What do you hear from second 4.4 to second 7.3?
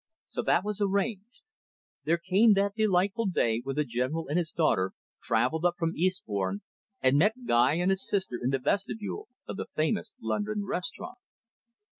daughter travelled up from Eastbourne, and